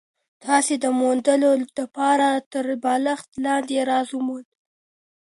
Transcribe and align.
تاسي 0.43 0.75
د 0.83 0.85
موندلو 0.99 1.51
دپاره 1.79 2.27
تر 2.51 2.65
بالښت 2.83 3.29
لاندي 3.43 3.79
راز 3.89 4.07
وموند؟ 4.13 4.49